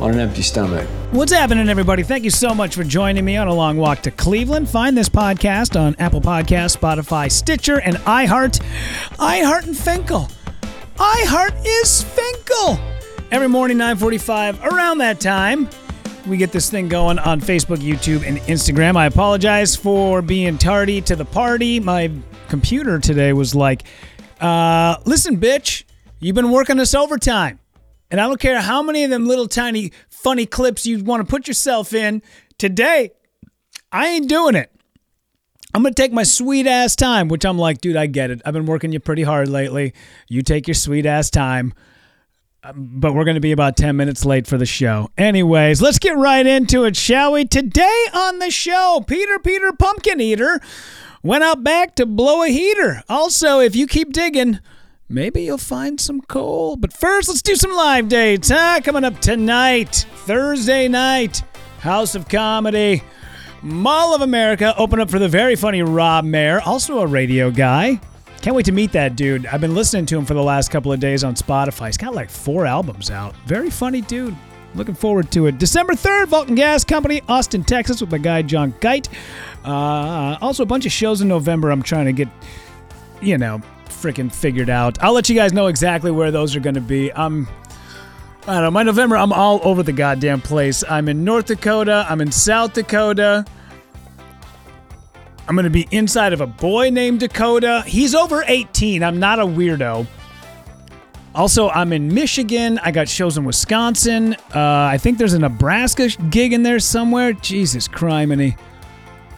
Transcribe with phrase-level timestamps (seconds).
[0.00, 0.86] on an empty stomach.
[1.10, 2.02] What's happening, everybody?
[2.02, 4.68] Thank you so much for joining me on a long walk to Cleveland.
[4.68, 8.60] Find this podcast on Apple Podcasts, Spotify, Stitcher, and iHeart.
[9.18, 10.28] iHeart and Finkel.
[10.96, 12.78] iHeart is Finkel.
[13.30, 15.68] Every morning, 9:45, around that time,
[16.26, 18.96] we get this thing going on Facebook, YouTube, and Instagram.
[18.96, 21.80] I apologize for being tardy to the party.
[21.80, 22.10] My
[22.48, 23.84] computer today was like,
[24.40, 25.84] uh, "Listen, bitch,
[26.20, 27.58] you've been working us overtime."
[28.10, 31.30] And I don't care how many of them little tiny funny clips you want to
[31.30, 32.22] put yourself in.
[32.56, 33.10] Today,
[33.92, 34.70] I ain't doing it.
[35.74, 38.40] I'm going to take my sweet ass time, which I'm like, dude, I get it.
[38.44, 39.92] I've been working you pretty hard lately.
[40.26, 41.74] You take your sweet ass time.
[42.64, 45.10] Um, But we're going to be about 10 minutes late for the show.
[45.18, 47.44] Anyways, let's get right into it, shall we?
[47.44, 50.58] Today on the show, Peter Peter Pumpkin Eater
[51.22, 53.02] went out back to blow a heater.
[53.08, 54.60] Also, if you keep digging,
[55.08, 56.76] maybe you'll find some coal.
[56.76, 58.80] But first, let's do some live dates, huh?
[58.84, 61.42] Coming up tonight, Thursday night,
[61.80, 63.02] House of Comedy,
[63.62, 68.00] Mall of America, open up for the very funny Rob Mayer, also a radio guy.
[68.40, 69.46] Can't wait to meet that dude.
[69.46, 71.86] I've been listening to him for the last couple of days on Spotify.
[71.86, 73.34] He's got like four albums out.
[73.46, 74.36] Very funny dude.
[74.74, 75.58] Looking forward to it.
[75.58, 79.08] December 3rd, Vulcan Gas Company, Austin, Texas, with my guy John Geit.
[79.64, 82.28] Uh, also, a bunch of shows in November I'm trying to get,
[83.20, 83.60] you know,
[84.00, 85.02] freaking figured out.
[85.02, 87.12] I'll let you guys know exactly where those are going to be.
[87.12, 87.48] I'm.
[88.46, 88.70] I don't know.
[88.70, 90.82] My November, I'm all over the goddamn place.
[90.88, 92.06] I'm in North Dakota.
[92.08, 93.44] I'm in South Dakota.
[95.48, 97.82] I'm going to be inside of a boy named Dakota.
[97.86, 99.02] He's over 18.
[99.02, 100.06] I'm not a weirdo.
[101.34, 102.78] Also, I'm in Michigan.
[102.82, 104.34] I got shows in Wisconsin.
[104.54, 107.32] Uh, I think there's a Nebraska gig in there somewhere.
[107.32, 108.58] Jesus criminy.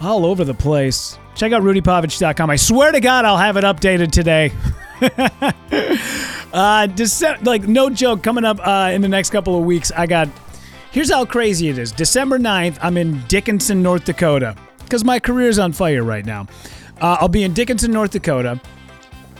[0.00, 1.16] All over the place.
[1.35, 2.51] Check out rudypovich.com.
[2.51, 4.53] I swear to God, I'll have it updated today.
[6.53, 10.07] uh, December, like, no joke, coming up uh, in the next couple of weeks, I
[10.07, 10.29] got.
[10.91, 11.93] Here's how crazy it is.
[11.93, 16.49] December 9th, I'm in Dickinson, North Dakota, because my career's on fire right now.
[17.01, 18.61] Uh, I'll be in Dickinson, North Dakota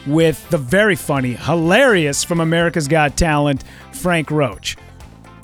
[0.07, 4.77] with the very funny, hilarious from America's Got Talent, Frank Roach.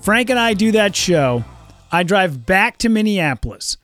[0.01, 1.45] Frank and I do that show.
[1.91, 3.77] I drive back to Minneapolis,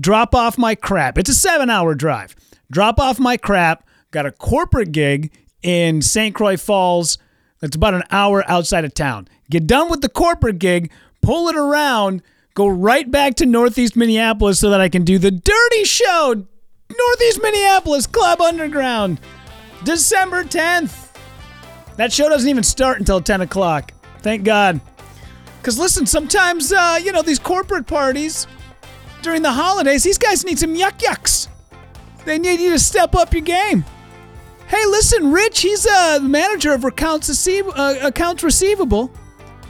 [0.00, 1.18] drop off my crap.
[1.18, 2.34] It's a seven hour drive.
[2.70, 6.34] Drop off my crap, got a corporate gig in St.
[6.34, 7.18] Croix Falls.
[7.60, 9.28] That's about an hour outside of town.
[9.50, 10.90] Get done with the corporate gig,
[11.22, 12.22] pull it around,
[12.54, 16.46] go right back to Northeast Minneapolis so that I can do the dirty show.
[16.88, 19.20] Northeast Minneapolis Club Underground.
[19.84, 21.14] December 10th.
[21.96, 23.92] That show doesn't even start until 10 o'clock.
[24.20, 24.80] Thank God.
[25.58, 28.46] Because listen, sometimes, uh, you know, these corporate parties
[29.22, 31.48] during the holidays, these guys need some yuck yucks.
[32.24, 33.84] They need you to step up your game.
[34.66, 39.12] Hey, listen, Rich, he's a manager of accounts, receiv- uh, accounts receivable.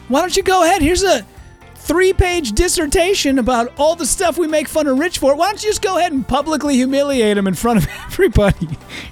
[0.09, 0.81] Why don't you go ahead?
[0.81, 1.27] Here's a
[1.75, 5.37] three page dissertation about all the stuff we make fun of Rich for.
[5.37, 8.69] Why don't you just go ahead and publicly humiliate him in front of everybody?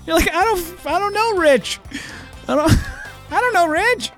[0.06, 1.80] You're like, I don't, I don't know, Rich.
[2.48, 2.70] I don't,
[3.30, 4.10] I don't know, Rich.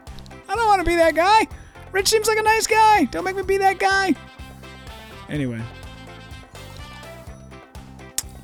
[0.49, 1.49] I don't want to be that guy.
[1.91, 3.05] Rich seems like a nice guy.
[3.05, 4.15] Don't make me be that guy.
[5.29, 5.61] Anyway.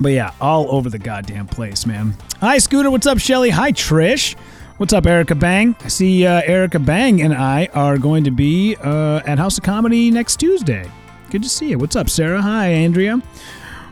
[0.03, 2.17] But yeah, all over the goddamn place, man.
[2.41, 2.91] Hi, Scooter.
[2.91, 3.51] What's up, Shelly?
[3.51, 4.37] Hi, Trish.
[4.75, 5.77] What's up, Erica Bang?
[5.79, 9.63] I see uh, Erica Bang and I are going to be uh, at House of
[9.63, 10.91] Comedy next Tuesday.
[11.29, 11.77] Good to see you.
[11.77, 12.41] What's up, Sarah?
[12.41, 13.21] Hi, Andrea.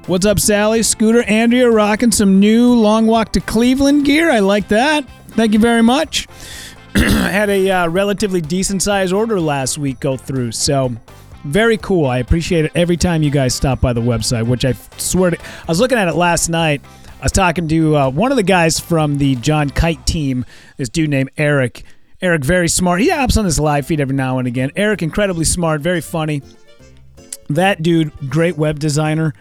[0.06, 0.84] What's up, Sally?
[0.84, 4.30] Scooter, Andrea, rocking some new Long Walk to Cleveland gear.
[4.30, 5.08] I like that.
[5.30, 6.28] Thank you very much.
[6.94, 10.94] had a uh, relatively decent size order last week go through, so
[11.44, 12.06] very cool.
[12.06, 15.40] I appreciate it every time you guys stop by the website, which I swear to.
[15.40, 16.82] I was looking at it last night.
[17.20, 20.46] I was talking to uh, one of the guys from the John Kite team,
[20.78, 21.84] this dude named Eric.
[22.22, 23.02] Eric, very smart.
[23.02, 24.72] He hops on this live feed every now and again.
[24.76, 26.42] Eric, incredibly smart, very funny.
[27.50, 29.34] That dude, great web designer.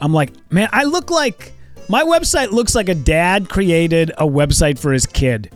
[0.00, 1.52] I'm like, man, I look like
[1.90, 5.50] My website looks like a dad created a website for his kid.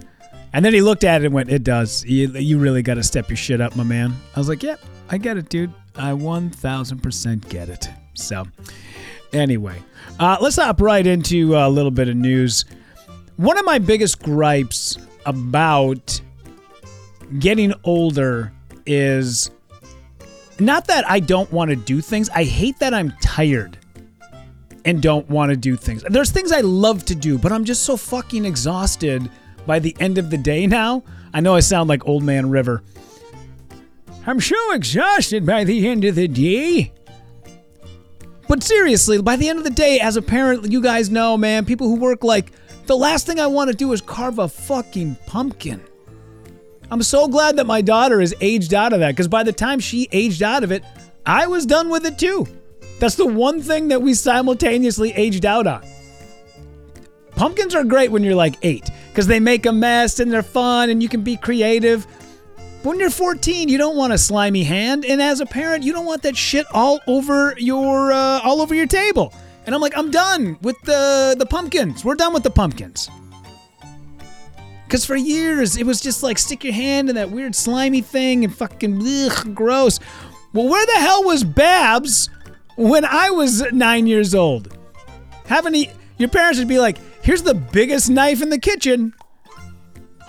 [0.52, 2.04] And then he looked at it and went, It does.
[2.04, 4.16] You, you really got to step your shit up, my man.
[4.34, 5.72] I was like, Yep, yeah, I get it, dude.
[5.96, 7.88] I 1000% get it.
[8.14, 8.44] So,
[9.32, 9.82] anyway,
[10.18, 12.64] uh, let's hop right into a little bit of news.
[13.36, 14.96] One of my biggest gripes
[15.26, 16.20] about
[17.38, 18.52] getting older
[18.86, 19.50] is
[20.58, 23.78] not that I don't want to do things, I hate that I'm tired
[24.84, 26.04] and don't want to do things.
[26.08, 29.28] There's things I love to do, but I'm just so fucking exhausted
[29.66, 31.02] by the end of the day now.
[31.32, 32.82] I know I sound like Old Man River.
[34.26, 36.92] I'm so exhausted by the end of the day.
[38.48, 41.64] But seriously, by the end of the day, as a parent, you guys know, man,
[41.64, 42.52] people who work like
[42.86, 45.82] the last thing I want to do is carve a fucking pumpkin.
[46.90, 49.80] I'm so glad that my daughter is aged out of that because by the time
[49.80, 50.84] she aged out of it,
[51.24, 52.46] I was done with it too.
[53.00, 55.84] That's the one thing that we simultaneously aged out on.
[57.36, 60.90] Pumpkins are great when you're like eight because they make a mess and they're fun
[60.90, 62.06] and you can be creative.
[62.84, 66.04] When you're 14, you don't want a slimy hand, and as a parent, you don't
[66.04, 69.32] want that shit all over your uh, all over your table.
[69.64, 72.04] And I'm like, I'm done with the the pumpkins.
[72.04, 73.08] We're done with the pumpkins.
[74.84, 78.44] Because for years, it was just like stick your hand in that weird slimy thing
[78.44, 79.98] and fucking ugh, gross.
[80.52, 82.28] Well, where the hell was Babs
[82.76, 84.76] when I was nine years old?
[85.46, 89.14] Having a, your parents would be like, here's the biggest knife in the kitchen.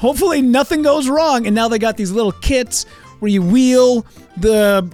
[0.05, 1.47] Hopefully, nothing goes wrong.
[1.47, 2.83] And now they got these little kits
[3.17, 4.05] where you wheel
[4.37, 4.87] the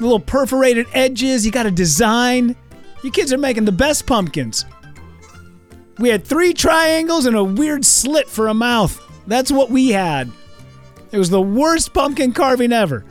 [0.00, 1.46] little perforated edges.
[1.46, 2.56] You got to design.
[3.04, 4.64] You kids are making the best pumpkins.
[5.98, 9.00] We had three triangles and a weird slit for a mouth.
[9.28, 10.28] That's what we had.
[11.12, 13.04] It was the worst pumpkin carving ever.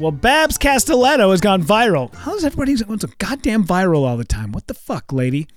[0.00, 2.14] Well, Babs Castelletto has gone viral.
[2.14, 4.52] How does everybody want so goddamn viral all the time?
[4.52, 5.48] What the fuck, lady?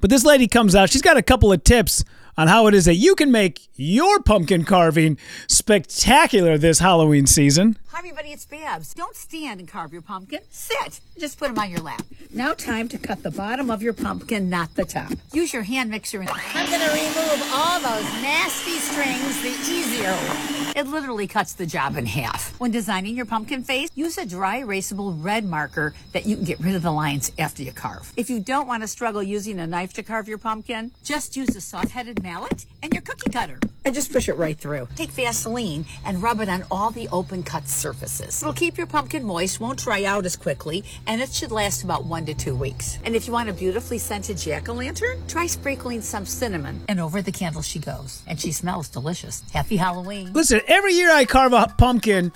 [0.00, 0.88] But this lady comes out.
[0.90, 2.04] She's got a couple of tips
[2.36, 7.76] on how it is that you can make your pumpkin carving spectacular this Halloween season.
[7.88, 8.92] Hi, everybody, it's Babs.
[8.92, 10.40] Don't stand and carve your pumpkin.
[10.50, 11.00] Sit.
[11.16, 12.02] Just put them on your lap.
[12.32, 15.12] Now, time to cut the bottom of your pumpkin, not the top.
[15.32, 16.20] Use your hand mixer.
[16.20, 20.72] And I'm going to remove all those nasty strings the easier way.
[20.74, 22.58] It literally cuts the job in half.
[22.58, 26.58] When designing your pumpkin face, use a dry erasable red marker that you can get
[26.58, 28.12] rid of the lines after you carve.
[28.16, 31.54] If you don't want to struggle using a knife to carve your pumpkin, just use
[31.54, 33.60] a soft-headed mallet and your cookie cutter.
[33.84, 34.88] And just push it right through.
[34.96, 38.42] Take Vaseline and rub it on all the open cut surfaces.
[38.42, 42.06] It'll keep your pumpkin moist, won't dry out as quickly, and it should last about
[42.06, 42.98] one to two weeks.
[43.04, 46.80] And if you want a beautifully scented jack-o'-lantern, try sprinkling some cinnamon.
[46.88, 48.22] And over the candle she goes.
[48.26, 49.42] And she smells delicious.
[49.52, 50.32] Happy Halloween.
[50.32, 52.32] Listen, every year I carve a pumpkin,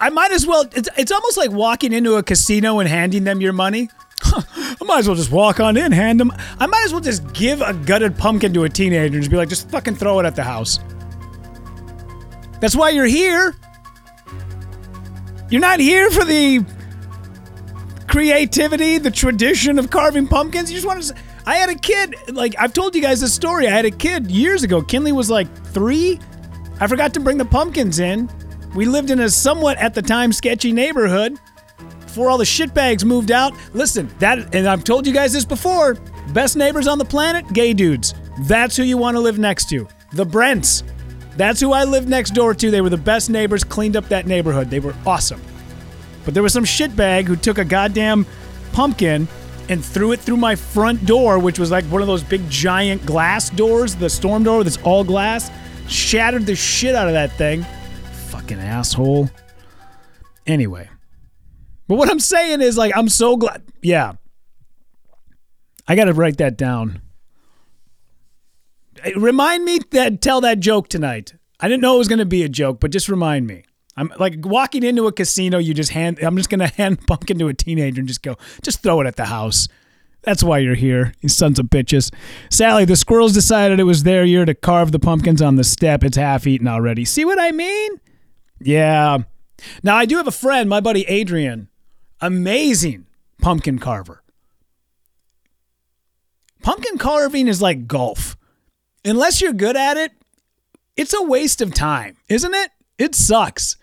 [0.00, 0.66] I might as well.
[0.72, 3.90] It's, it's almost like walking into a casino and handing them your money.
[4.22, 6.32] I might as well just walk on in, hand them.
[6.58, 9.36] I might as well just give a gutted pumpkin to a teenager and just be
[9.36, 10.78] like, just fucking throw it at the house.
[12.60, 13.56] That's why you're here.
[15.50, 16.64] You're not here for the
[18.06, 20.70] creativity, the tradition of carving pumpkins.
[20.70, 21.14] You just want to.
[21.46, 23.66] I had a kid, like, I've told you guys this story.
[23.66, 24.82] I had a kid years ago.
[24.82, 26.20] Kinley was like three.
[26.78, 28.30] I forgot to bring the pumpkins in.
[28.74, 31.38] We lived in a somewhat, at the time, sketchy neighborhood
[32.10, 33.54] before all the shitbags moved out.
[33.72, 35.94] Listen, that, and I've told you guys this before
[36.32, 38.14] best neighbors on the planet, gay dudes.
[38.40, 39.86] That's who you want to live next to.
[40.12, 40.82] The Brents.
[41.36, 42.70] That's who I lived next door to.
[42.70, 44.70] They were the best neighbors, cleaned up that neighborhood.
[44.70, 45.40] They were awesome.
[46.24, 48.26] But there was some shitbag who took a goddamn
[48.72, 49.28] pumpkin
[49.68, 53.06] and threw it through my front door, which was like one of those big giant
[53.06, 55.50] glass doors, the storm door that's all glass.
[55.88, 57.64] Shattered the shit out of that thing.
[58.30, 59.30] Fucking asshole.
[60.46, 60.89] Anyway.
[61.90, 63.64] But what I'm saying is, like, I'm so glad.
[63.82, 64.12] Yeah.
[65.88, 67.02] I got to write that down.
[69.16, 71.34] Remind me that tell that joke tonight.
[71.58, 73.64] I didn't know it was going to be a joke, but just remind me.
[73.96, 75.58] I'm like walking into a casino.
[75.58, 76.20] You just hand.
[76.22, 78.36] I'm just going to hand pumpkin to a teenager and just go.
[78.62, 79.66] Just throw it at the house.
[80.22, 82.14] That's why you're here, you sons of bitches.
[82.50, 86.04] Sally, the squirrels decided it was their year to carve the pumpkins on the step.
[86.04, 87.04] It's half eaten already.
[87.04, 88.00] See what I mean?
[88.60, 89.18] Yeah.
[89.82, 91.68] Now I do have a friend, my buddy Adrian,
[92.20, 93.06] amazing
[93.40, 94.22] pumpkin carver.
[96.62, 98.36] Pumpkin carving is like golf.
[99.04, 100.12] Unless you're good at it,
[100.96, 102.70] it's a waste of time, isn't it?
[102.98, 103.76] It sucks.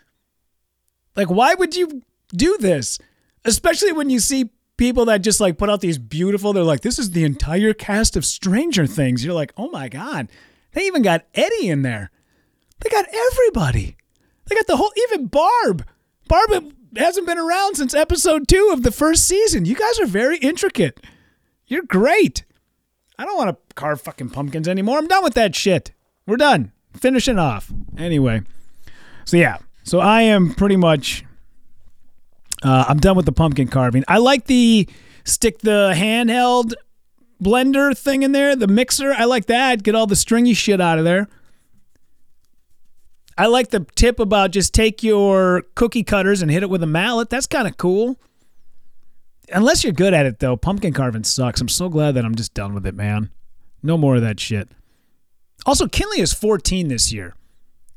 [1.16, 2.98] Like, why would you do this?
[3.44, 6.98] Especially when you see people that just like put out these beautiful, they're like, this
[6.98, 9.24] is the entire cast of Stranger Things.
[9.24, 10.28] You're like, oh my God.
[10.72, 12.12] They even got Eddie in there.
[12.80, 13.96] They got everybody.
[14.46, 15.84] They got the whole, even Barb.
[16.28, 19.64] Barb hasn't been around since episode two of the first season.
[19.64, 21.00] You guys are very intricate.
[21.66, 22.44] You're great.
[23.18, 24.98] I don't want to carve fucking pumpkins anymore.
[24.98, 25.92] I'm done with that shit.
[26.26, 26.72] We're done.
[26.94, 27.72] Finishing off.
[27.96, 28.42] Anyway.
[29.24, 29.58] So yeah.
[29.82, 31.24] So I am pretty much
[32.62, 34.04] uh, I'm done with the pumpkin carving.
[34.08, 34.88] I like the
[35.24, 36.74] stick the handheld
[37.42, 39.12] blender thing in there, the mixer.
[39.12, 39.82] I like that.
[39.82, 41.28] Get all the stringy shit out of there.
[43.38, 46.86] I like the tip about just take your cookie cutters and hit it with a
[46.86, 47.30] mallet.
[47.30, 48.18] That's kind of cool.
[49.52, 51.60] Unless you're good at it, though, pumpkin carving sucks.
[51.60, 53.30] I'm so glad that I'm just done with it, man.
[53.82, 54.68] No more of that shit.
[55.64, 57.34] Also, Kinley is 14 this year,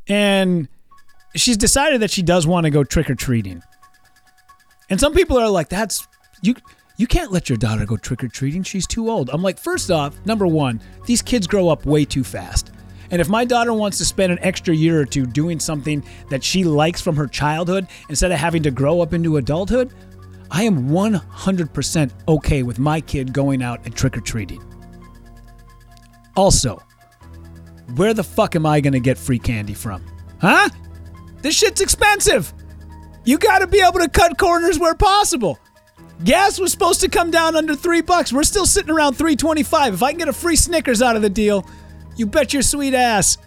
[0.07, 0.67] and
[1.35, 3.63] she's decided that she does want to go trick or treating.
[4.89, 6.07] And some people are like, "That's
[6.43, 6.55] you."
[6.97, 8.61] You can't let your daughter go trick or treating.
[8.61, 9.31] She's too old.
[9.33, 12.71] I'm like, first off, number one, these kids grow up way too fast.
[13.11, 16.43] And if my daughter wants to spend an extra year or two doing something that
[16.43, 19.93] she likes from her childhood instead of having to grow up into adulthood,
[20.49, 24.63] I am 100% okay with my kid going out and trick or treating.
[26.35, 26.81] Also,
[27.95, 30.03] where the fuck am I to get free candy from?
[30.39, 30.69] Huh?
[31.41, 32.53] This shit's expensive.
[33.25, 35.59] You got to be able to cut corners where possible.
[36.23, 38.31] Gas was supposed to come down under 3 bucks.
[38.31, 39.93] We're still sitting around 3.25.
[39.93, 41.65] If I can get a free Snickers out of the deal,
[42.21, 43.39] you bet your sweet ass.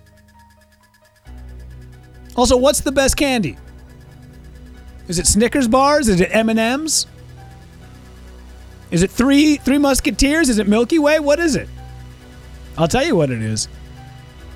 [2.34, 3.56] Also, what's the best candy?
[5.06, 6.08] Is it Snickers bars?
[6.08, 7.06] Is it M&Ms?
[8.90, 10.48] Is it Three Three Musketeers?
[10.48, 11.20] Is it Milky Way?
[11.20, 11.68] What is it?
[12.76, 13.68] I'll tell you what it is.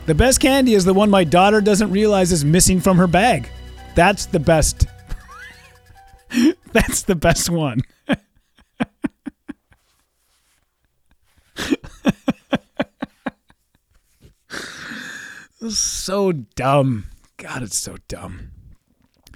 [0.06, 3.48] The best candy is the one my daughter doesn't realize is missing from her bag.
[3.94, 4.86] That's the best.
[6.72, 7.82] That's the best one.
[15.60, 17.06] so dumb.
[17.36, 18.50] God, it's so dumb.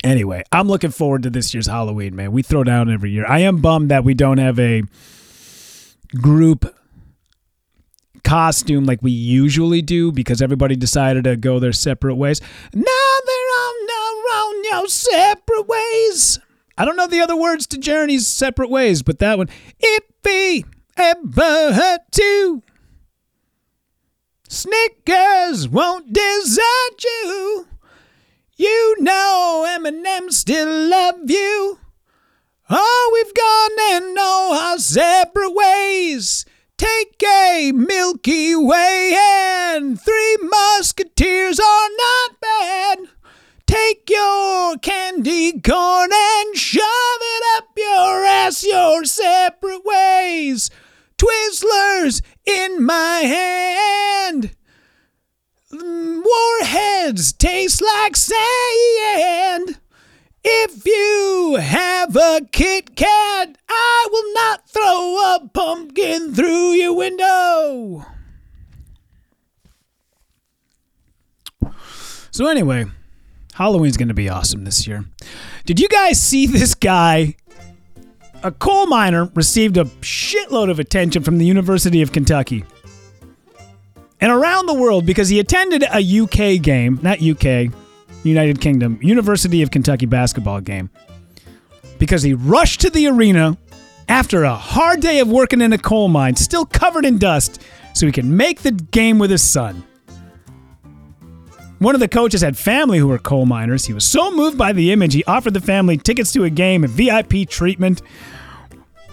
[0.05, 2.33] Anyway, I'm looking forward to this year's Halloween, man.
[2.33, 3.25] We throw down every year.
[3.26, 4.83] I am bummed that we don't have a
[6.21, 6.75] group
[8.25, 12.41] costume like we usually do because everybody decided to go their separate ways.
[12.73, 12.83] Now
[13.26, 16.38] they're on their own, your separate ways.
[16.76, 19.49] I don't know the other words to Journey's separate ways, but that one.
[19.79, 20.64] If we
[20.97, 22.62] ever hurt to
[24.52, 27.68] Snickers won't desert you.
[28.54, 31.78] You know M&M still love you.
[32.68, 36.44] Oh, we've gone and know our separate ways.
[36.76, 42.99] Take a Milky Way and three musketeers are not bad.
[43.66, 50.71] Take your candy corn and shove it up your ass your separate ways.
[51.23, 54.57] Twizzlers in my hand.
[55.71, 59.79] Warheads taste like sand.
[60.43, 68.05] If you have a Kit Kat, I will not throw a pumpkin through your window.
[72.33, 72.87] So, anyway,
[73.55, 75.05] Halloween's going to be awesome this year.
[75.67, 77.37] Did you guys see this guy?
[78.44, 82.64] A coal miner received a shitload of attention from the University of Kentucky
[84.20, 87.72] and around the world because he attended a UK game, not UK,
[88.25, 90.90] United Kingdom, University of Kentucky basketball game.
[91.99, 93.56] Because he rushed to the arena
[94.08, 97.61] after a hard day of working in a coal mine, still covered in dust,
[97.94, 99.84] so he could make the game with his son.
[101.83, 103.87] One of the coaches had family who were coal miners.
[103.87, 106.85] He was so moved by the image, he offered the family tickets to a game
[106.85, 108.03] and VIP treatment.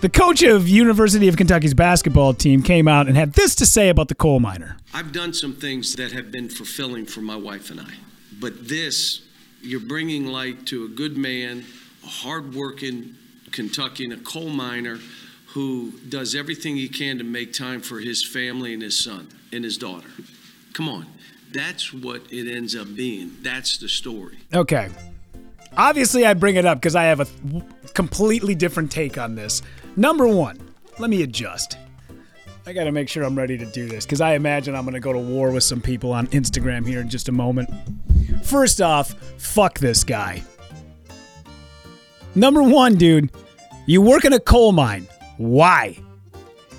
[0.01, 3.89] The coach of University of Kentucky's basketball team came out and had this to say
[3.89, 4.77] about the coal miner.
[4.93, 7.91] I've done some things that have been fulfilling for my wife and I.
[8.39, 9.23] But this,
[9.63, 11.65] you're bringing light to a good man,
[12.03, 13.15] a hardworking
[13.51, 14.99] Kentuckian, a coal miner
[15.47, 19.63] who does everything he can to make time for his family and his son and
[19.63, 20.09] his daughter.
[20.73, 21.07] Come on.
[21.51, 23.31] That's what it ends up being.
[23.41, 24.39] That's the story.
[24.53, 24.89] Okay.
[25.75, 27.27] Obviously, I bring it up because I have a
[27.93, 29.61] completely different take on this.
[29.95, 30.59] Number one,
[30.99, 31.77] let me adjust.
[32.67, 34.93] I got to make sure I'm ready to do this because I imagine I'm going
[34.93, 37.69] to go to war with some people on Instagram here in just a moment.
[38.43, 40.43] First off, fuck this guy.
[42.35, 43.31] Number one, dude,
[43.87, 45.07] you work in a coal mine.
[45.37, 45.97] Why?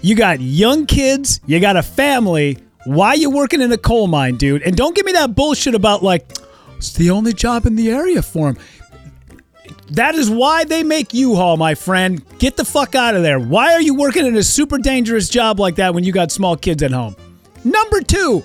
[0.01, 2.59] You got young kids, you got a family.
[2.85, 4.63] Why you working in a coal mine, dude?
[4.63, 6.31] And don't give me that bullshit about like
[6.77, 8.59] it's the only job in the area for him.
[9.91, 12.25] That is why they make U-Haul, my friend.
[12.39, 13.39] Get the fuck out of there.
[13.39, 16.57] Why are you working in a super dangerous job like that when you got small
[16.57, 17.17] kids at home?
[17.65, 18.45] Number two,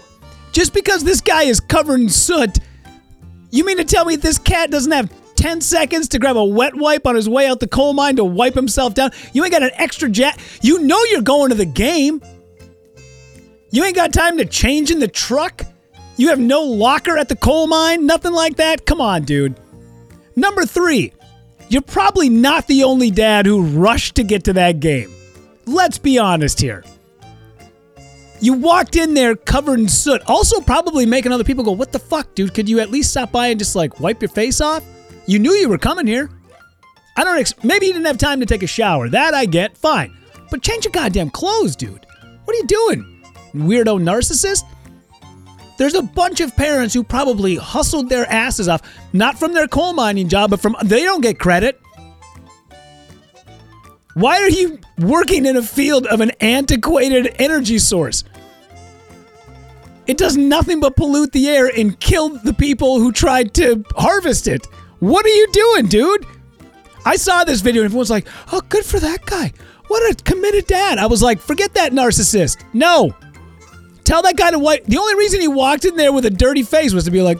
[0.51, 2.57] just because this guy is covered in soot,
[3.51, 6.75] you mean to tell me this cat doesn't have 10 seconds to grab a wet
[6.75, 9.11] wipe on his way out the coal mine to wipe himself down.
[9.31, 10.39] You ain't got an extra jet.
[10.61, 12.21] You know you're going to the game.
[13.75, 15.65] You ain't got time to change in the truck.
[16.15, 18.85] You have no locker at the coal mine, nothing like that.
[18.85, 19.59] Come on, dude.
[20.37, 21.11] Number three,
[21.67, 25.13] you're probably not the only dad who rushed to get to that game.
[25.65, 26.85] Let's be honest here.
[28.39, 31.99] You walked in there covered in soot, also probably making other people go, What the
[31.99, 32.53] fuck, dude?
[32.53, 34.85] Could you at least stop by and just like wipe your face off?
[35.25, 36.29] You knew you were coming here.
[37.17, 39.09] I don't, ex- maybe you didn't have time to take a shower.
[39.09, 40.15] That I get, fine.
[40.49, 42.05] But change your goddamn clothes, dude.
[42.45, 43.14] What are you doing?
[43.55, 44.63] Weirdo narcissist?
[45.77, 48.81] There's a bunch of parents who probably hustled their asses off,
[49.13, 51.81] not from their coal mining job, but from, they don't get credit.
[54.13, 58.23] Why are you working in a field of an antiquated energy source?
[60.07, 64.47] It does nothing but pollute the air and kill the people who tried to harvest
[64.47, 64.65] it.
[64.99, 66.25] What are you doing, dude?
[67.03, 69.51] I saw this video and everyone's like, oh, good for that guy.
[69.87, 70.97] What a committed dad.
[70.97, 72.63] I was like, forget that narcissist.
[72.73, 73.13] No.
[74.05, 74.85] Tell that guy to wipe.
[74.85, 77.39] The only reason he walked in there with a dirty face was to be like,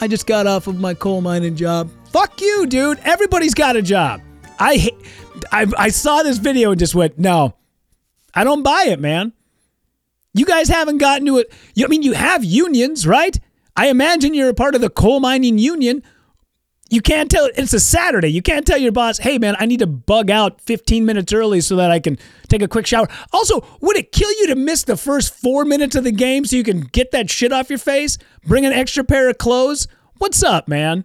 [0.00, 1.90] I just got off of my coal mining job.
[2.10, 2.98] Fuck you, dude.
[3.00, 4.22] Everybody's got a job.
[4.58, 4.90] I.
[5.50, 7.54] I, I saw this video and just went, no,
[8.34, 9.32] I don't buy it, man.
[10.32, 11.52] You guys haven't gotten to it.
[11.78, 13.38] I mean, you have unions, right?
[13.76, 16.02] I imagine you're a part of the coal mining union.
[16.90, 18.28] You can't tell, it's a Saturday.
[18.28, 21.60] You can't tell your boss, hey, man, I need to bug out 15 minutes early
[21.60, 23.08] so that I can take a quick shower.
[23.32, 26.56] Also, would it kill you to miss the first four minutes of the game so
[26.56, 28.18] you can get that shit off your face?
[28.46, 29.88] Bring an extra pair of clothes?
[30.18, 31.04] What's up, man?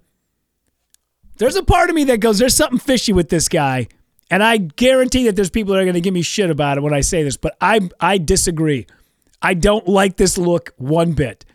[1.38, 3.88] There's a part of me that goes, there's something fishy with this guy.
[4.30, 6.82] And I guarantee that there's people that are going to give me shit about it
[6.82, 8.86] when I say this, but I I disagree.
[9.42, 11.46] I don't like this look one bit.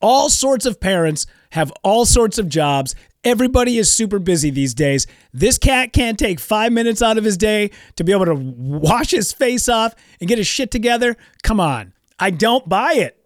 [0.00, 2.96] All sorts of parents have all sorts of jobs.
[3.22, 5.06] Everybody is super busy these days.
[5.32, 9.12] This cat can't take five minutes out of his day to be able to wash
[9.12, 11.16] his face off and get his shit together.
[11.44, 11.92] Come on.
[12.18, 13.20] I don't buy it.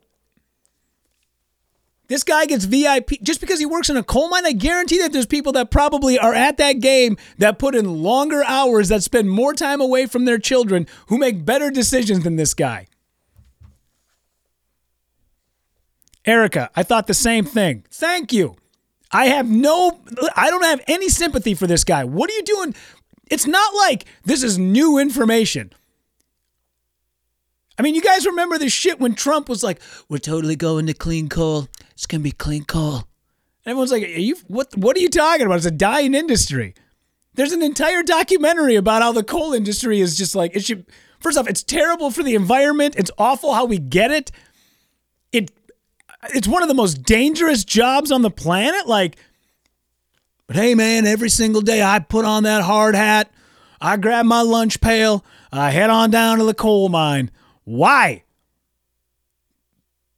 [2.08, 4.44] This guy gets VIP just because he works in a coal mine.
[4.44, 8.44] I guarantee that there's people that probably are at that game that put in longer
[8.44, 12.52] hours, that spend more time away from their children, who make better decisions than this
[12.52, 12.88] guy.
[16.28, 17.84] Erica, I thought the same thing.
[17.90, 18.56] Thank you.
[19.10, 20.00] I have no,
[20.36, 22.04] I don't have any sympathy for this guy.
[22.04, 22.74] What are you doing?
[23.30, 25.72] It's not like this is new information.
[27.78, 30.94] I mean, you guys remember this shit when Trump was like, "We're totally going to
[30.94, 31.68] clean coal.
[31.92, 32.96] It's gonna be clean coal."
[33.64, 34.76] And everyone's like, "Are you what?
[34.76, 35.56] What are you talking about?
[35.56, 36.74] It's a dying industry."
[37.34, 40.84] There's an entire documentary about how the coal industry is just like it should.
[41.20, 42.96] First off, it's terrible for the environment.
[42.98, 44.10] It's awful how we get.
[44.10, 44.30] It
[46.34, 48.86] it's one of the most dangerous jobs on the planet.
[48.86, 49.16] Like,
[50.46, 53.30] but hey, man, every single day I put on that hard hat,
[53.80, 57.30] I grab my lunch pail, I head on down to the coal mine.
[57.64, 58.24] Why?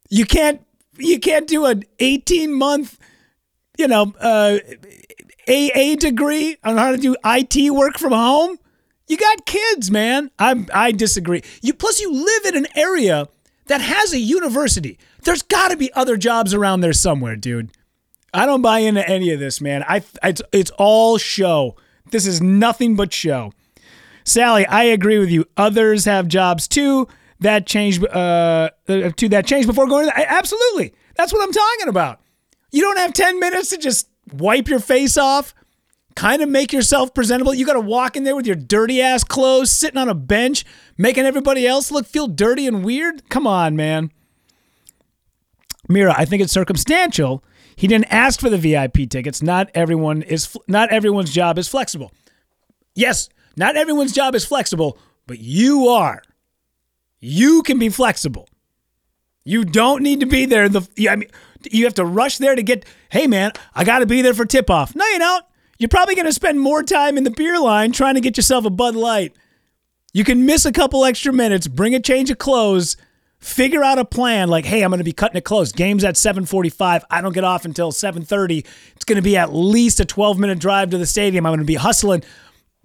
[0.09, 0.61] You can't
[0.97, 2.97] you can't do an 18 month,
[3.77, 4.59] you know, uh,
[5.47, 8.57] AA degree on how to do IT work from home.
[9.07, 10.31] You got kids, man.
[10.39, 11.43] I I disagree.
[11.61, 13.27] You plus you live in an area
[13.71, 14.99] that has a university.
[15.23, 17.71] There's got to be other jobs around there somewhere, dude.
[18.33, 19.83] I don't buy into any of this, man.
[19.87, 21.75] I it's it's all show.
[22.11, 23.53] This is nothing but show.
[24.23, 25.45] Sally, I agree with you.
[25.57, 27.07] Others have jobs too
[27.41, 31.89] that changed uh, to that change before going to the, absolutely that's what i'm talking
[31.89, 32.21] about
[32.71, 35.53] you don't have 10 minutes to just wipe your face off
[36.21, 39.23] kind of make yourself presentable you got to walk in there with your dirty ass
[39.23, 40.65] clothes sitting on a bench
[40.97, 44.11] making everybody else look feel dirty and weird come on man
[45.89, 47.43] mira i think it's circumstantial
[47.75, 52.11] he didn't ask for the vip tickets not everyone is not everyone's job is flexible
[52.95, 56.21] yes not everyone's job is flexible but you are
[57.21, 58.49] you can be flexible.
[59.45, 60.67] You don't need to be there.
[60.67, 61.29] The I mean,
[61.71, 62.85] you have to rush there to get.
[63.09, 64.95] Hey, man, I got to be there for tip off.
[64.95, 65.45] No, you don't.
[65.81, 68.65] You're probably going to spend more time in the beer line trying to get yourself
[68.65, 69.35] a Bud Light.
[70.13, 72.97] You can miss a couple extra minutes, bring a change of clothes,
[73.39, 74.47] figure out a plan.
[74.47, 75.71] Like, hey, I'm going to be cutting it close.
[75.71, 77.01] Game's at 7:45.
[77.09, 78.63] I don't get off until 7:30.
[78.95, 81.47] It's going to be at least a 12 minute drive to the stadium.
[81.47, 82.21] I'm going to be hustling,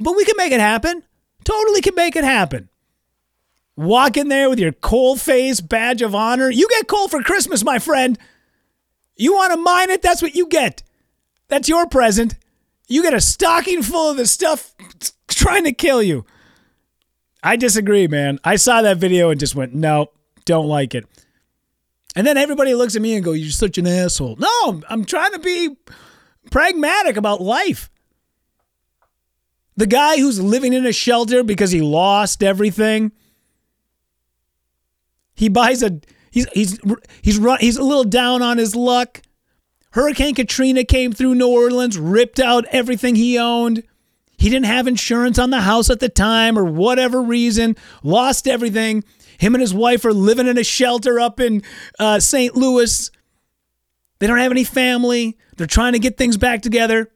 [0.00, 1.02] but we can make it happen.
[1.44, 2.70] Totally can make it happen.
[3.76, 6.48] Walk in there with your coal face badge of honor.
[6.48, 8.18] You get coal for Christmas, my friend.
[9.16, 10.00] You want to mine it?
[10.00, 10.82] That's what you get.
[11.48, 12.36] That's your present.
[12.86, 14.74] You get a stocking full of the stuff
[15.28, 16.24] trying to kill you.
[17.42, 18.38] I disagree, man.
[18.44, 20.10] I saw that video and just went, no,
[20.44, 21.06] don't like it.
[22.14, 24.36] And then everybody looks at me and go, you're such an asshole.
[24.36, 25.76] No, I'm trying to be
[26.50, 27.90] pragmatic about life.
[29.76, 33.12] The guy who's living in a shelter because he lost everything.
[35.34, 36.80] He buys a he's he's
[37.20, 39.20] he's run he's a little down on his luck.
[39.90, 43.82] Hurricane Katrina came through New Orleans, ripped out everything he owned.
[44.38, 49.02] He didn't have insurance on the house at the time or whatever reason, lost everything.
[49.38, 51.62] Him and his wife are living in a shelter up in
[51.98, 52.54] uh, St.
[52.54, 53.10] Louis.
[54.18, 55.36] They don't have any family.
[55.56, 57.10] They're trying to get things back together.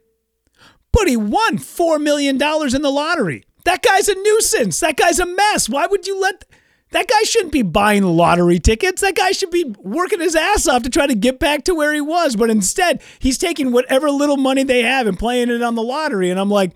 [0.93, 3.45] But he won $4 million in the lottery.
[3.65, 4.81] That guy's a nuisance.
[4.81, 5.69] That guy's a mess.
[5.69, 6.45] Why would you let.
[6.93, 9.01] That guy shouldn't be buying lottery tickets.
[9.01, 11.93] That guy should be working his ass off to try to get back to where
[11.93, 12.35] he was.
[12.35, 16.31] But instead, he's taking whatever little money they have and playing it on the lottery.
[16.31, 16.73] And I'm like,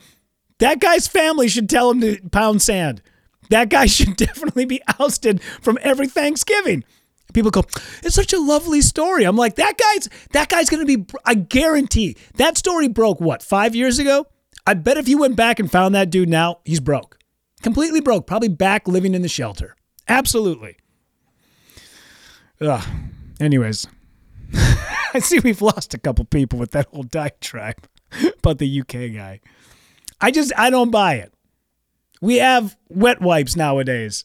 [0.59, 3.03] that guy's family should tell him to pound sand.
[3.51, 6.85] That guy should definitely be ousted from every Thanksgiving.
[7.33, 7.65] People go,
[8.05, 9.25] it's such a lovely story.
[9.25, 11.05] I'm like, that guy's that guy's gonna be.
[11.25, 14.27] I guarantee that story broke what five years ago.
[14.65, 17.19] I bet if you went back and found that dude now, he's broke,
[17.61, 18.29] completely broke.
[18.29, 19.75] Probably back living in the shelter.
[20.09, 20.77] Absolutely.
[22.61, 22.87] Ugh.
[23.41, 23.87] Anyways,
[24.55, 27.79] I see we've lost a couple people with that whole diatribe
[28.39, 29.41] about the UK guy.
[30.21, 31.33] I just I don't buy it.
[32.21, 34.25] We have wet wipes nowadays.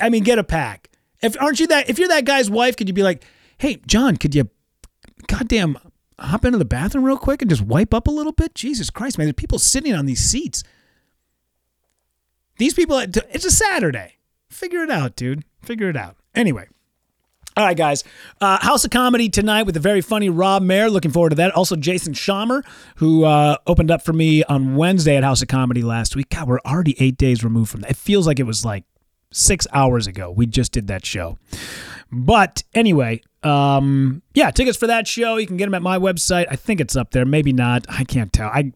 [0.00, 0.90] I mean, get a pack.
[1.22, 3.24] If aren't you that if you're that guy's wife, could you be like,
[3.58, 4.48] "Hey, John, could you
[5.26, 5.78] goddamn
[6.18, 9.18] hop into the bathroom real quick and just wipe up a little bit?" Jesus Christ,
[9.18, 10.62] man, there's people sitting on these seats.
[12.58, 14.14] These people it's a Saturday.
[14.56, 15.44] Figure it out, dude.
[15.60, 16.16] Figure it out.
[16.34, 16.66] Anyway,
[17.58, 18.04] all right, guys.
[18.40, 20.88] Uh, House of Comedy tonight with a very funny Rob Mayer.
[20.88, 21.52] Looking forward to that.
[21.52, 22.64] Also, Jason Schamer,
[22.96, 26.30] who uh, opened up for me on Wednesday at House of Comedy last week.
[26.30, 27.90] God, we're already eight days removed from that.
[27.90, 28.84] It feels like it was like
[29.30, 30.30] six hours ago.
[30.30, 31.36] We just did that show.
[32.10, 35.36] But anyway, um, yeah, tickets for that show.
[35.36, 36.46] You can get them at my website.
[36.50, 37.26] I think it's up there.
[37.26, 37.84] Maybe not.
[37.90, 38.48] I can't tell.
[38.48, 38.72] I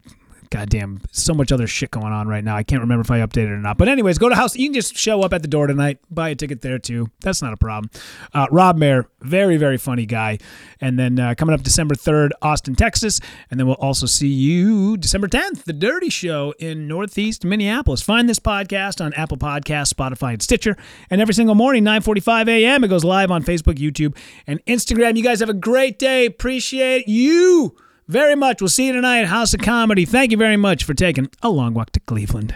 [0.51, 2.55] goddamn, so much other shit going on right now.
[2.55, 3.77] I can't remember if I updated or not.
[3.77, 4.55] But anyways, go to house.
[4.55, 7.09] You can just show up at the door tonight, buy a ticket there too.
[7.21, 7.89] That's not a problem.
[8.33, 10.37] Uh, Rob Mayer, very very funny guy.
[10.79, 14.97] And then uh, coming up December third, Austin, Texas, and then we'll also see you
[14.97, 18.01] December tenth, the Dirty Show in Northeast Minneapolis.
[18.01, 20.75] Find this podcast on Apple Podcasts, Spotify, and Stitcher.
[21.09, 25.15] And every single morning, 9:45 a.m., it goes live on Facebook, YouTube, and Instagram.
[25.15, 26.25] You guys have a great day.
[26.25, 27.75] Appreciate you
[28.11, 28.61] very much.
[28.61, 30.05] We'll see you tonight, House of Comedy.
[30.05, 32.55] Thank you very much for taking a long walk to Cleveland.